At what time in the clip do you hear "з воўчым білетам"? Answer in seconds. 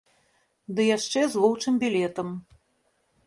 1.33-2.27